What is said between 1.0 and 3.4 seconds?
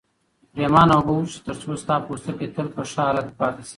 وڅښه ترڅو ستا پوستکی تل په ښه حالت کې